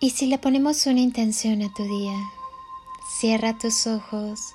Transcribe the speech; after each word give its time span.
Y 0.00 0.10
si 0.10 0.26
le 0.26 0.38
ponemos 0.38 0.86
una 0.86 1.00
intención 1.00 1.60
a 1.62 1.72
tu 1.74 1.82
día, 1.82 2.16
cierra 3.18 3.58
tus 3.58 3.88
ojos, 3.88 4.54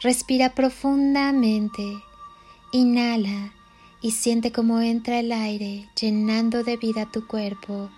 respira 0.00 0.54
profundamente, 0.54 1.82
inhala 2.70 3.52
y 4.00 4.12
siente 4.12 4.52
cómo 4.52 4.80
entra 4.80 5.18
el 5.18 5.32
aire 5.32 5.88
llenando 6.00 6.62
de 6.62 6.76
vida 6.76 7.10
tu 7.10 7.26
cuerpo, 7.26 7.90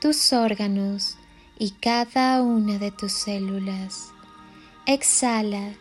tus 0.00 0.32
órganos 0.32 1.18
y 1.58 1.72
cada 1.72 2.40
una 2.40 2.78
de 2.78 2.92
tus 2.92 3.12
células. 3.12 4.12
Exhala 4.86 5.74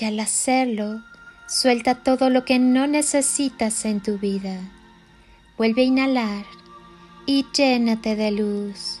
y 0.00 0.04
al 0.04 0.20
hacerlo, 0.20 1.02
suelta 1.48 2.04
todo 2.04 2.30
lo 2.30 2.44
que 2.44 2.60
no 2.60 2.86
necesitas 2.86 3.84
en 3.84 4.00
tu 4.00 4.16
vida. 4.16 4.60
Vuelve 5.56 5.82
a 5.82 5.86
inhalar 5.86 6.44
y 7.26 7.44
llénate 7.52 8.14
de 8.14 8.30
luz. 8.30 9.00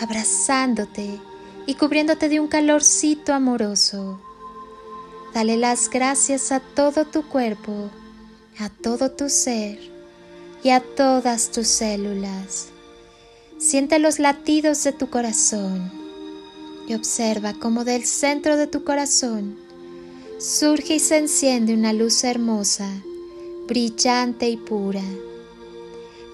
abrazándote 0.00 1.20
y 1.66 1.74
cubriéndote 1.74 2.28
de 2.28 2.40
un 2.40 2.48
calorcito 2.48 3.34
amoroso. 3.34 4.18
Dale 5.34 5.56
las 5.56 5.90
gracias 5.90 6.50
a 6.52 6.60
todo 6.60 7.04
tu 7.04 7.28
cuerpo, 7.28 7.90
a 8.58 8.70
todo 8.70 9.10
tu 9.10 9.28
ser 9.28 9.78
y 10.64 10.70
a 10.70 10.80
todas 10.80 11.50
tus 11.50 11.68
células. 11.68 12.68
Siente 13.58 13.98
los 13.98 14.18
latidos 14.18 14.82
de 14.84 14.92
tu 14.92 15.10
corazón 15.10 15.92
y 16.88 16.94
observa 16.94 17.52
cómo 17.52 17.84
del 17.84 18.04
centro 18.04 18.56
de 18.56 18.66
tu 18.66 18.82
corazón 18.84 19.56
surge 20.38 20.94
y 20.94 20.98
se 20.98 21.18
enciende 21.18 21.74
una 21.74 21.92
luz 21.92 22.24
hermosa, 22.24 22.88
brillante 23.68 24.48
y 24.48 24.56
pura. 24.56 25.04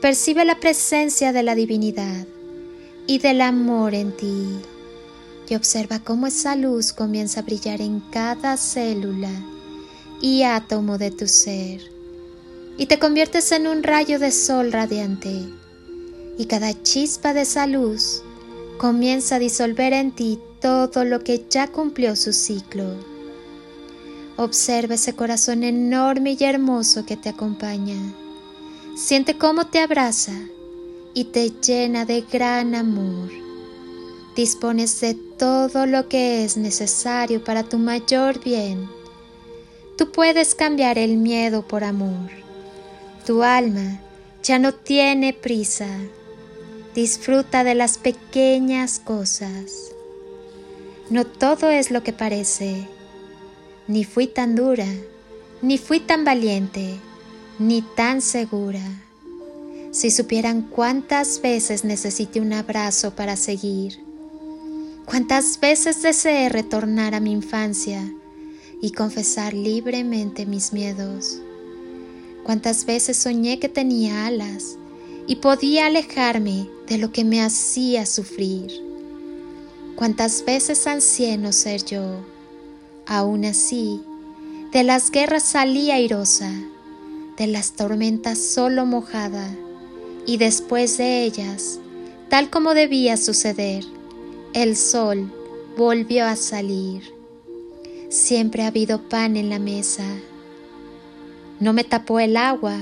Percibe 0.00 0.44
la 0.44 0.60
presencia 0.60 1.32
de 1.32 1.42
la 1.42 1.56
divinidad 1.56 2.26
y 3.06 3.18
del 3.18 3.40
amor 3.40 3.94
en 3.94 4.16
ti. 4.16 4.46
Y 5.48 5.54
observa 5.54 6.00
cómo 6.00 6.26
esa 6.26 6.56
luz 6.56 6.92
comienza 6.92 7.40
a 7.40 7.42
brillar 7.44 7.80
en 7.80 8.00
cada 8.00 8.56
célula 8.56 9.30
y 10.20 10.42
átomo 10.42 10.98
de 10.98 11.10
tu 11.10 11.28
ser. 11.28 11.80
Y 12.78 12.86
te 12.86 12.98
conviertes 12.98 13.52
en 13.52 13.66
un 13.66 13.82
rayo 13.82 14.18
de 14.18 14.32
sol 14.32 14.72
radiante. 14.72 15.44
Y 16.36 16.46
cada 16.46 16.82
chispa 16.82 17.32
de 17.32 17.42
esa 17.42 17.66
luz 17.66 18.22
comienza 18.78 19.36
a 19.36 19.38
disolver 19.38 19.92
en 19.92 20.12
ti 20.12 20.38
todo 20.60 21.04
lo 21.04 21.20
que 21.20 21.46
ya 21.48 21.68
cumplió 21.68 22.16
su 22.16 22.32
ciclo. 22.32 22.84
Observa 24.36 24.96
ese 24.96 25.14
corazón 25.14 25.62
enorme 25.62 26.36
y 26.38 26.44
hermoso 26.44 27.06
que 27.06 27.16
te 27.16 27.30
acompaña. 27.30 27.96
Siente 28.96 29.38
cómo 29.38 29.66
te 29.66 29.78
abraza 29.78 30.32
y 31.16 31.24
te 31.24 31.48
llena 31.48 32.04
de 32.04 32.20
gran 32.20 32.74
amor. 32.74 33.30
Dispones 34.36 35.00
de 35.00 35.14
todo 35.14 35.86
lo 35.86 36.10
que 36.10 36.44
es 36.44 36.58
necesario 36.58 37.42
para 37.42 37.62
tu 37.62 37.78
mayor 37.78 38.38
bien. 38.44 38.86
Tú 39.96 40.12
puedes 40.12 40.54
cambiar 40.54 40.98
el 40.98 41.16
miedo 41.16 41.66
por 41.66 41.84
amor. 41.84 42.30
Tu 43.24 43.42
alma 43.42 43.98
ya 44.42 44.58
no 44.58 44.74
tiene 44.74 45.32
prisa. 45.32 45.88
Disfruta 46.94 47.64
de 47.64 47.74
las 47.74 47.96
pequeñas 47.96 48.98
cosas. 48.98 49.92
No 51.08 51.24
todo 51.24 51.70
es 51.70 51.90
lo 51.90 52.02
que 52.02 52.12
parece. 52.12 52.86
Ni 53.88 54.04
fui 54.04 54.26
tan 54.26 54.54
dura, 54.54 54.92
ni 55.62 55.78
fui 55.78 55.98
tan 55.98 56.26
valiente, 56.26 56.96
ni 57.58 57.80
tan 57.80 58.20
segura. 58.20 59.05
Si 59.96 60.10
supieran 60.10 60.60
cuántas 60.60 61.40
veces 61.40 61.82
necesité 61.82 62.42
un 62.42 62.52
abrazo 62.52 63.16
para 63.16 63.34
seguir, 63.34 63.98
cuántas 65.06 65.58
veces 65.58 66.02
deseé 66.02 66.50
retornar 66.50 67.14
a 67.14 67.20
mi 67.20 67.32
infancia 67.32 68.06
y 68.82 68.90
confesar 68.90 69.54
libremente 69.54 70.44
mis 70.44 70.74
miedos, 70.74 71.40
cuántas 72.44 72.84
veces 72.84 73.16
soñé 73.16 73.58
que 73.58 73.70
tenía 73.70 74.26
alas 74.26 74.76
y 75.26 75.36
podía 75.36 75.86
alejarme 75.86 76.68
de 76.86 76.98
lo 76.98 77.10
que 77.10 77.24
me 77.24 77.40
hacía 77.40 78.04
sufrir, 78.04 78.70
cuántas 79.94 80.44
veces 80.44 80.86
ansié 80.86 81.38
no 81.38 81.52
ser 81.52 81.82
yo, 81.86 82.20
aún 83.06 83.46
así, 83.46 84.02
de 84.72 84.82
las 84.82 85.10
guerras 85.10 85.44
salí 85.44 85.90
airosa, 85.90 86.52
de 87.38 87.46
las 87.46 87.72
tormentas 87.72 88.36
solo 88.36 88.84
mojada, 88.84 89.56
y 90.26 90.36
después 90.38 90.98
de 90.98 91.22
ellas, 91.22 91.78
tal 92.28 92.50
como 92.50 92.74
debía 92.74 93.16
suceder, 93.16 93.84
el 94.52 94.76
sol 94.76 95.32
volvió 95.76 96.26
a 96.26 96.36
salir. 96.36 97.02
Siempre 98.08 98.64
ha 98.64 98.68
habido 98.68 99.08
pan 99.08 99.36
en 99.36 99.48
la 99.48 99.58
mesa. 99.58 100.04
No 101.60 101.72
me 101.72 101.84
tapó 101.84 102.18
el 102.18 102.36
agua 102.36 102.76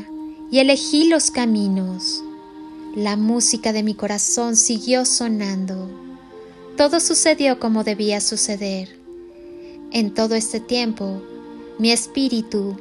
y 0.51 0.59
elegí 0.59 1.09
los 1.09 1.31
caminos. 1.31 2.23
La 2.97 3.17
música 3.17 3.73
de 3.73 3.83
mi 3.83 3.95
corazón 3.95 4.57
siguió 4.57 5.05
sonando. 5.05 5.91
Todo 6.77 6.99
sucedió 7.01 7.61
como 7.61 7.85
debía 7.85 8.21
suceder. 8.21 8.97
En 9.93 10.15
todo 10.15 10.35
este 10.35 10.61
tiempo, 10.61 11.23
mi 11.79 11.93
espíritu, 11.93 12.77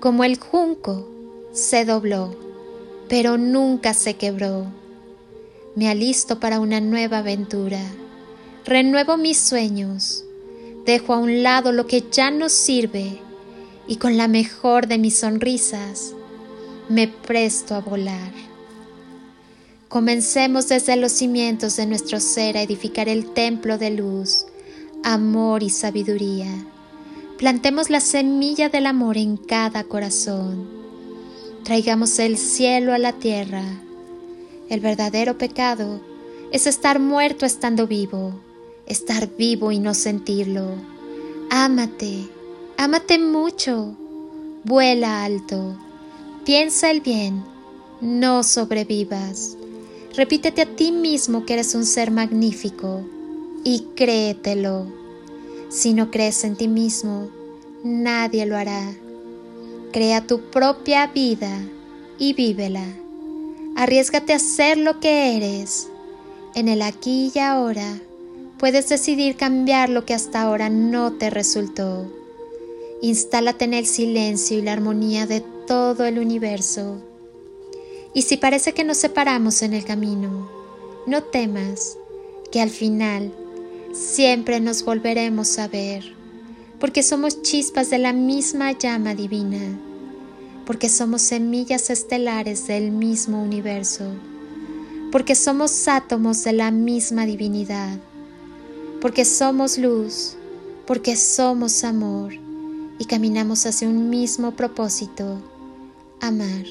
como 0.00 0.24
el 0.24 0.38
junco, 0.38 1.08
se 1.52 1.84
dobló 1.84 2.45
pero 3.08 3.38
nunca 3.38 3.94
se 3.94 4.14
quebró. 4.14 4.66
Me 5.74 5.88
alisto 5.88 6.40
para 6.40 6.60
una 6.60 6.80
nueva 6.80 7.18
aventura. 7.18 7.80
Renuevo 8.64 9.16
mis 9.16 9.38
sueños. 9.38 10.24
Dejo 10.84 11.14
a 11.14 11.18
un 11.18 11.42
lado 11.42 11.72
lo 11.72 11.86
que 11.86 12.04
ya 12.10 12.30
no 12.30 12.48
sirve 12.48 13.18
y 13.88 13.96
con 13.96 14.16
la 14.16 14.28
mejor 14.28 14.86
de 14.86 14.98
mis 14.98 15.18
sonrisas 15.18 16.14
me 16.88 17.08
presto 17.08 17.74
a 17.74 17.80
volar. 17.80 18.32
Comencemos 19.88 20.68
desde 20.68 20.96
los 20.96 21.12
cimientos 21.12 21.76
de 21.76 21.86
nuestro 21.86 22.20
ser 22.20 22.56
a 22.56 22.62
edificar 22.62 23.08
el 23.08 23.32
templo 23.32 23.78
de 23.78 23.90
luz, 23.90 24.46
amor 25.02 25.62
y 25.62 25.70
sabiduría. 25.70 26.52
Plantemos 27.38 27.90
la 27.90 28.00
semilla 28.00 28.68
del 28.68 28.86
amor 28.86 29.18
en 29.18 29.36
cada 29.36 29.84
corazón 29.84 30.85
traigamos 31.66 32.20
el 32.20 32.38
cielo 32.38 32.94
a 32.94 32.98
la 32.98 33.12
tierra. 33.12 33.64
El 34.68 34.78
verdadero 34.78 35.36
pecado 35.36 36.00
es 36.52 36.68
estar 36.68 37.00
muerto 37.00 37.44
estando 37.44 37.88
vivo, 37.88 38.34
estar 38.86 39.36
vivo 39.36 39.72
y 39.72 39.80
no 39.80 39.92
sentirlo. 39.92 40.76
Ámate, 41.50 42.28
ámate 42.76 43.18
mucho, 43.18 43.96
vuela 44.62 45.24
alto, 45.24 45.76
piensa 46.44 46.92
el 46.92 47.00
bien, 47.00 47.42
no 48.00 48.44
sobrevivas. 48.44 49.56
Repítete 50.14 50.62
a 50.62 50.66
ti 50.66 50.92
mismo 50.92 51.44
que 51.44 51.54
eres 51.54 51.74
un 51.74 51.84
ser 51.84 52.12
magnífico 52.12 53.00
y 53.64 53.88
créetelo. 53.96 54.86
Si 55.68 55.94
no 55.94 56.12
crees 56.12 56.44
en 56.44 56.54
ti 56.54 56.68
mismo, 56.68 57.28
nadie 57.82 58.46
lo 58.46 58.56
hará. 58.56 58.94
Crea 59.92 60.26
tu 60.26 60.40
propia 60.50 61.06
vida 61.06 61.60
y 62.18 62.34
vívela. 62.34 62.84
Arriesgate 63.76 64.32
a 64.32 64.38
ser 64.38 64.78
lo 64.78 65.00
que 65.00 65.36
eres. 65.36 65.88
En 66.54 66.68
el 66.68 66.82
aquí 66.82 67.30
y 67.34 67.38
ahora 67.38 67.98
puedes 68.58 68.88
decidir 68.88 69.36
cambiar 69.36 69.88
lo 69.88 70.04
que 70.04 70.14
hasta 70.14 70.42
ahora 70.42 70.68
no 70.68 71.12
te 71.12 71.30
resultó. 71.30 72.10
Instálate 73.02 73.66
en 73.66 73.74
el 73.74 73.86
silencio 73.86 74.58
y 74.58 74.62
la 74.62 74.72
armonía 74.72 75.26
de 75.26 75.42
todo 75.66 76.04
el 76.04 76.18
universo. 76.18 77.02
Y 78.14 78.22
si 78.22 78.38
parece 78.38 78.72
que 78.72 78.84
nos 78.84 78.96
separamos 78.96 79.60
en 79.62 79.74
el 79.74 79.84
camino, 79.84 80.50
no 81.06 81.22
temas, 81.22 81.98
que 82.50 82.60
al 82.62 82.70
final 82.70 83.32
siempre 83.92 84.60
nos 84.60 84.84
volveremos 84.84 85.58
a 85.58 85.68
ver, 85.68 86.14
porque 86.78 87.02
somos 87.02 87.42
chispas 87.42 87.90
de 87.90 87.98
la 87.98 88.12
misma 88.12 88.72
llama 88.72 89.14
divina 89.14 89.78
porque 90.66 90.88
somos 90.88 91.22
semillas 91.22 91.90
estelares 91.90 92.66
del 92.66 92.90
mismo 92.90 93.40
universo, 93.40 94.04
porque 95.12 95.36
somos 95.36 95.86
átomos 95.86 96.42
de 96.42 96.52
la 96.52 96.72
misma 96.72 97.24
divinidad, 97.24 97.98
porque 99.00 99.24
somos 99.24 99.78
luz, 99.78 100.36
porque 100.84 101.14
somos 101.14 101.84
amor 101.84 102.34
y 102.98 103.04
caminamos 103.04 103.64
hacia 103.64 103.88
un 103.88 104.10
mismo 104.10 104.56
propósito, 104.56 105.40
amar. 106.20 106.66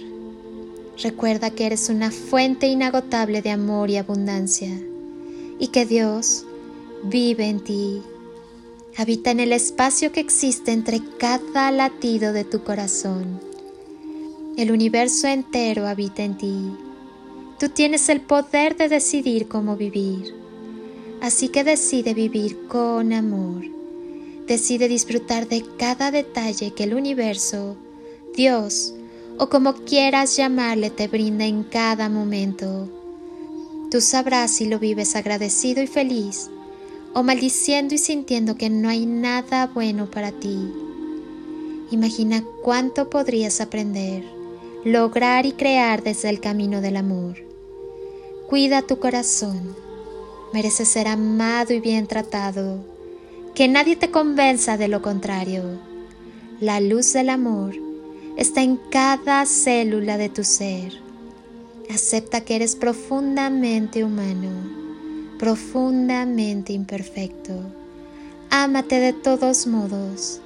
Recuerda 1.01 1.49
que 1.49 1.65
eres 1.65 1.87
una 1.87 2.11
fuente 2.11 2.67
inagotable 2.67 3.41
de 3.41 3.51
amor 3.51 3.89
y 3.89 3.97
abundancia 3.97 4.77
y 5.57 5.67
que 5.69 5.85
Dios 5.85 6.45
vive 7.03 7.47
en 7.47 7.63
ti. 7.63 8.01
Habita 8.97 9.31
en 9.31 9.41
el 9.41 9.51
espacio 9.51 10.13
que 10.13 10.21
existe 10.21 10.71
entre 10.71 11.01
cada 11.17 11.69
latido 11.69 12.31
de 12.31 12.45
tu 12.45 12.63
corazón. 12.63 13.41
El 14.55 14.71
universo 14.71 15.27
entero 15.27 15.85
habita 15.85 16.23
en 16.23 16.37
ti. 16.37 16.71
Tú 17.59 17.67
tienes 17.67 18.07
el 18.07 18.21
poder 18.21 18.77
de 18.77 18.87
decidir 18.87 19.49
cómo 19.49 19.75
vivir. 19.75 20.33
Así 21.21 21.49
que 21.49 21.65
decide 21.65 22.13
vivir 22.13 22.67
con 22.67 23.11
amor. 23.11 23.65
Decide 24.47 24.87
disfrutar 24.87 25.49
de 25.49 25.65
cada 25.77 26.09
detalle 26.11 26.71
que 26.71 26.85
el 26.85 26.93
universo, 26.93 27.75
Dios 28.33 28.93
o 29.37 29.49
como 29.49 29.73
quieras 29.73 30.37
llamarle 30.37 30.89
te 30.89 31.09
brinda 31.09 31.45
en 31.45 31.63
cada 31.63 32.07
momento. 32.07 32.89
Tú 33.91 33.99
sabrás 33.99 34.51
si 34.51 34.67
lo 34.67 34.79
vives 34.79 35.17
agradecido 35.17 35.83
y 35.83 35.87
feliz 35.87 36.49
o 37.15 37.23
maldiciendo 37.23 37.95
y 37.95 37.97
sintiendo 37.97 38.57
que 38.57 38.69
no 38.69 38.89
hay 38.89 39.05
nada 39.05 39.67
bueno 39.67 40.11
para 40.11 40.33
ti. 40.33 40.59
Imagina 41.89 42.43
cuánto 42.61 43.09
podrías 43.09 43.61
aprender, 43.61 44.25
lograr 44.83 45.45
y 45.45 45.53
crear 45.53 46.03
desde 46.03 46.29
el 46.29 46.41
camino 46.41 46.81
del 46.81 46.97
amor. 46.97 47.37
Cuida 48.49 48.81
tu 48.81 48.99
corazón. 48.99 49.75
Mereces 50.51 50.89
ser 50.89 51.07
amado 51.07 51.73
y 51.73 51.79
bien 51.79 52.05
tratado. 52.05 52.79
Que 53.55 53.69
nadie 53.69 53.95
te 53.95 54.11
convenza 54.11 54.75
de 54.75 54.89
lo 54.89 55.01
contrario. 55.01 55.63
La 56.59 56.81
luz 56.81 57.13
del 57.13 57.29
amor 57.29 57.75
está 58.35 58.61
en 58.61 58.75
cada 58.75 59.45
célula 59.45 60.17
de 60.17 60.27
tu 60.27 60.43
ser. 60.43 60.91
Acepta 61.89 62.41
que 62.41 62.57
eres 62.57 62.75
profundamente 62.75 64.03
humano, 64.03 64.49
profundamente 65.37 66.73
imperfecto. 66.73 67.53
Ámate 68.49 68.99
de 68.99 69.13
todos 69.13 69.67
modos. 69.67 70.41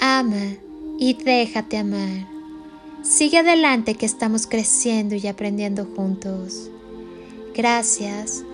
Ama 0.00 0.56
y 0.98 1.14
déjate 1.14 1.78
amar. 1.78 2.26
Sigue 3.02 3.38
adelante 3.38 3.94
que 3.94 4.06
estamos 4.06 4.46
creciendo 4.46 5.14
y 5.14 5.26
aprendiendo 5.26 5.84
juntos. 5.84 6.70
Gracias 7.54 8.44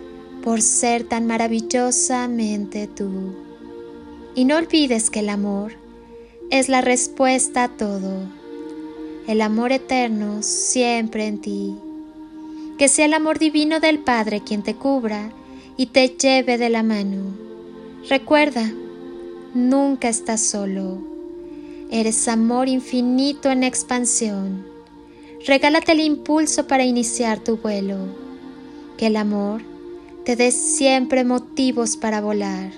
por 0.42 0.62
ser 0.62 1.04
tan 1.04 1.26
maravillosamente 1.26 2.86
tú. 2.86 3.34
Y 4.34 4.44
no 4.44 4.56
olvides 4.56 5.10
que 5.10 5.20
el 5.20 5.28
amor 5.28 5.72
es 6.50 6.68
la 6.68 6.80
respuesta 6.80 7.64
a 7.64 7.68
todo 7.68 8.26
el 9.26 9.42
amor 9.42 9.72
eterno 9.72 10.42
siempre 10.42 11.26
en 11.26 11.40
ti. 11.40 11.74
Que 12.78 12.88
sea 12.88 13.06
el 13.06 13.14
amor 13.14 13.38
divino 13.38 13.80
del 13.80 13.98
Padre 13.98 14.40
quien 14.40 14.62
te 14.62 14.74
cubra 14.74 15.32
y 15.76 15.86
te 15.86 16.08
lleve 16.08 16.58
de 16.58 16.70
la 16.70 16.82
mano. 16.82 17.34
Recuerda, 18.08 18.72
nunca 19.54 20.08
estás 20.08 20.40
solo. 20.40 20.98
Eres 21.90 22.28
amor 22.28 22.68
infinito 22.68 23.50
en 23.50 23.62
expansión. 23.62 24.66
Regálate 25.46 25.92
el 25.92 26.00
impulso 26.00 26.66
para 26.66 26.84
iniciar 26.84 27.40
tu 27.42 27.56
vuelo. 27.56 27.98
Que 28.96 29.06
el 29.06 29.16
amor 29.16 29.62
te 30.24 30.34
dé 30.34 30.50
siempre 30.50 31.24
motivos 31.24 31.96
para 31.96 32.20
volar. 32.20 32.72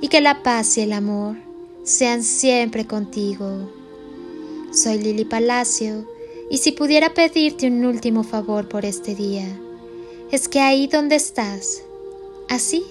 Y 0.00 0.08
que 0.08 0.20
la 0.20 0.42
paz 0.42 0.76
y 0.78 0.82
el 0.82 0.92
amor 0.92 1.36
sean 1.84 2.22
siempre 2.22 2.86
contigo. 2.86 3.70
Soy 4.72 4.98
Lili 4.98 5.24
Palacio 5.24 6.06
y 6.50 6.58
si 6.58 6.72
pudiera 6.72 7.14
pedirte 7.14 7.66
un 7.66 7.84
último 7.84 8.22
favor 8.22 8.68
por 8.68 8.84
este 8.84 9.14
día, 9.14 9.46
es 10.30 10.48
que 10.48 10.60
ahí 10.60 10.86
donde 10.86 11.16
estás, 11.16 11.82
así, 12.50 12.84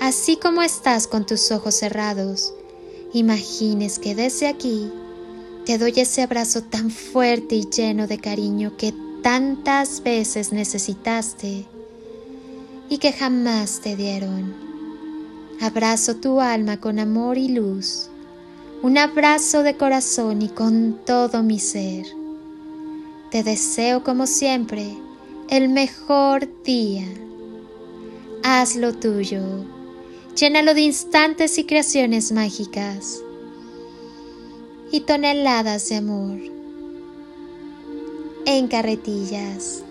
así 0.00 0.36
como 0.36 0.62
estás 0.62 1.06
con 1.06 1.24
tus 1.24 1.52
ojos 1.52 1.76
cerrados, 1.76 2.52
imagines 3.12 4.00
que 4.00 4.16
desde 4.16 4.48
aquí 4.48 4.90
te 5.64 5.78
doy 5.78 5.92
ese 5.96 6.22
abrazo 6.22 6.62
tan 6.62 6.90
fuerte 6.90 7.54
y 7.54 7.70
lleno 7.70 8.08
de 8.08 8.18
cariño 8.18 8.76
que 8.76 8.92
tantas 9.22 10.02
veces 10.02 10.52
necesitaste 10.52 11.66
y 12.88 12.98
que 12.98 13.12
jamás 13.12 13.80
te 13.80 13.94
dieron. 13.94 14.52
Abrazo 15.60 16.16
tu 16.16 16.40
alma 16.40 16.80
con 16.80 16.98
amor 16.98 17.38
y 17.38 17.50
luz 17.50 18.10
un 18.82 18.96
abrazo 18.96 19.62
de 19.62 19.76
corazón 19.76 20.40
y 20.40 20.48
con 20.48 21.00
todo 21.04 21.42
mi 21.42 21.58
ser. 21.58 22.06
Te 23.30 23.42
deseo 23.42 24.02
como 24.02 24.26
siempre 24.26 24.96
el 25.50 25.68
mejor 25.68 26.48
día. 26.64 27.04
Hazlo 28.42 28.94
tuyo. 28.94 29.42
Llénalo 30.34 30.72
de 30.72 30.80
instantes 30.80 31.58
y 31.58 31.64
creaciones 31.64 32.32
mágicas 32.32 33.22
y 34.90 35.00
toneladas 35.00 35.88
de 35.90 35.96
amor 35.96 36.38
en 38.46 38.68
carretillas. 38.68 39.84